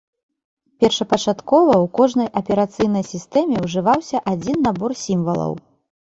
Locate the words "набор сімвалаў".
4.71-5.53